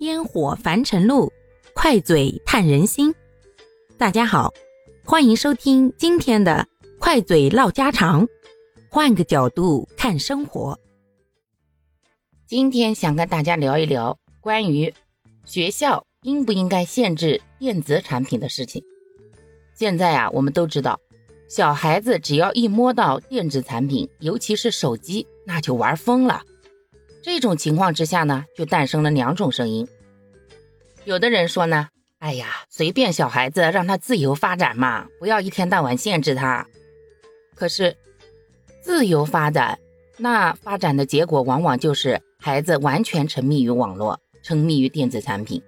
[0.00, 1.32] 烟火凡尘路，
[1.72, 3.14] 快嘴探人心。
[3.96, 4.52] 大家好，
[5.04, 6.66] 欢迎收听今天的
[6.98, 8.26] 快嘴唠家常，
[8.90, 10.78] 换个角度看生活。
[12.44, 14.92] 今天想跟大家聊一聊关于
[15.44, 18.82] 学校应不应该限制电子产品的事情。
[19.74, 20.98] 现在啊，我们都知道，
[21.48, 26.42] 小孩子只要一摸到电子产品，尤其是手机，那就玩疯了。
[27.24, 29.88] 这种情况之下呢，就诞生了两种声音。
[31.04, 31.88] 有的人说呢，
[32.18, 36.66] 哎呀，随便小孩子让他自由发展嘛，不要一天到晚限制他。
[37.54, 37.96] 可是，
[38.82, 39.78] 自由发展，
[40.18, 45.62] 那发展的结果往往就是孩子完全沉迷于网络，沉迷于电子产品，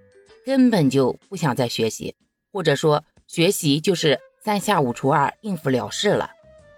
[0.44, 2.14] 根本就不想再学习，
[2.52, 6.30] 或者说学习就是三下五除二应付了事了。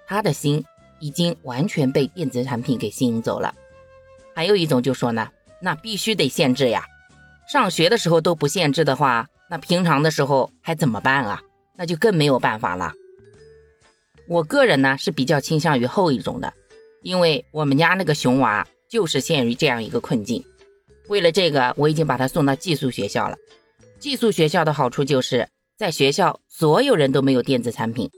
[0.07, 0.65] 他的心
[1.01, 3.53] 已经完全被电子产品给吸引走了。
[4.39, 5.29] 还有一种就说呢，
[5.61, 6.85] 那必须得限制呀，
[7.49, 11.43] 上学的时候都不限制的话，那平常的时候还怎么办啊？
[11.77, 12.93] 那就更没有办法了。
[14.29, 16.55] 我个人呢是比较倾向于后一种的，
[17.03, 20.45] 因为我们家那个熊娃就是陷于这样一个困境。
[21.09, 23.37] 为了这个，我已经把他送到寄宿学校了。
[23.99, 28.09] 寄宿学校的好处就是在学校所有人都没有电子产品，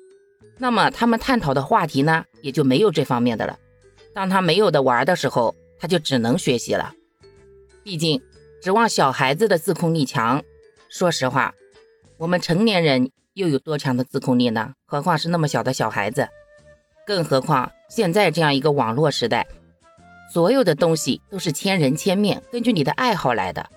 [0.59, 3.59] 那么他们探讨的话题呢也就没有这方面的了。
[4.13, 5.57] 当他没有的玩的时候。
[5.81, 6.93] 他就只能学习了，
[7.83, 8.23] 毕竟
[8.63, 10.45] 指望小孩子的自控力强。
[10.91, 11.55] 说实话，
[12.19, 14.75] 我们成年人又有多强的自控力呢？
[14.85, 16.29] 何况是那么小的小孩子？
[17.07, 19.47] 更何况现在这样一个网络时代，
[20.33, 23.69] 所有的东西都是千人千面，根据你的爱好来的，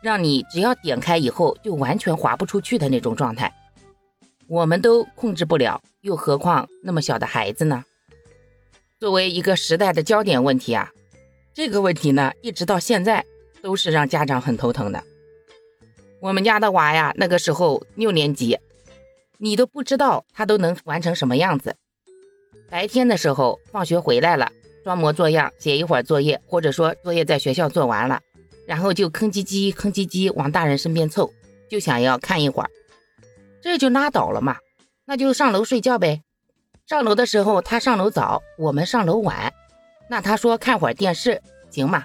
[0.00, 3.52] 让你只要点开以后就完全划不出去的那种状态，
[4.46, 7.84] 我们都控制不了，又何况那么小的孩子呢？
[8.98, 10.90] 作为一个时代的焦点问题啊！
[11.52, 13.24] 这个问题呢，一直到现在
[13.60, 15.02] 都是让家长很头疼的。
[16.20, 18.58] 我们家的娃呀，那个时候六年级，
[19.38, 21.74] 你都不知道他都能完成什么样子。
[22.68, 24.52] 白天的时候，放学回来了，
[24.84, 28.20] 装模作样写一会儿作业，或者说作业在学校做完了，
[28.66, 31.32] 然后就吭叽叽吭叽叽往大人身边凑，
[31.68, 32.70] 就想要看一会儿，
[33.60, 34.56] 这就拉倒了嘛。
[35.06, 36.22] 那就上楼睡觉呗。
[36.86, 39.52] 上楼的时候他上楼早，我们上楼晚。
[40.10, 41.40] 那他说看会儿电视
[41.70, 42.04] 行吗？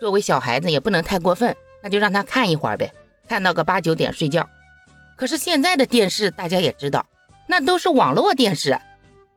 [0.00, 2.90] 作为小孩子也不能太过分，那就让他看一会儿呗，
[3.28, 4.48] 看到个八九点睡觉。
[5.18, 7.04] 可是现在的电视大家也知道，
[7.46, 8.80] 那都是网络电视，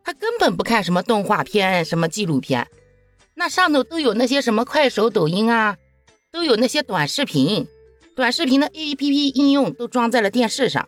[0.02, 2.66] 他根本不看什么动画片、什么纪录片，
[3.34, 5.76] 那上头都有那些什么快手、抖音啊，
[6.32, 7.68] 都有那些短视频，
[8.16, 10.88] 短视频的 APP 应用都装在了电视上，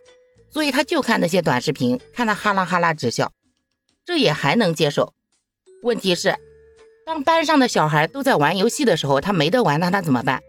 [0.50, 3.34] 所以他就看那些短视频，看他哈啦哈啦直笑，
[4.06, 5.12] 这也还能接受。
[5.82, 6.34] 问题是。
[7.08, 10.42] 当班上的小孩都在玩游戏的时候，他没得玩，那他怎么办？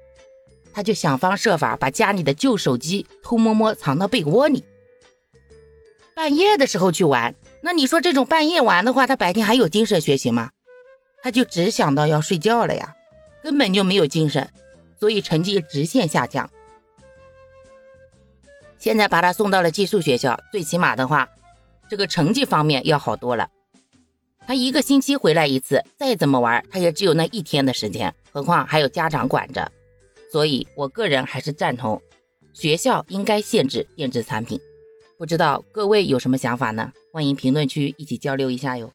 [0.73, 4.65] 他就想方设法把家里的旧手机偷摸摸藏到被窝里。
[6.13, 10.49] 半夜的时候去玩，那你说这种半夜玩的话，他白天还有精神学习吗？
[11.23, 12.93] 他就只想到要睡觉了呀，
[13.41, 14.49] 根本就没有精神，
[14.99, 16.49] 所以成绩直线下降。
[18.77, 21.29] 现在把他送到了寄宿学校，最起码的话，
[21.89, 23.47] 这个成绩方面要好多了。
[24.49, 29.71] 他一个星期回来一次，再怎么玩，他也只有那一天的时间，何况还有家长管着。
[30.31, 32.01] 所以，我个人还是赞同
[32.51, 34.59] 学校应该限制电子产品。
[35.19, 36.91] 不知道各位有什么想法呢？
[37.13, 38.91] 欢迎评论区一起交流一下哟。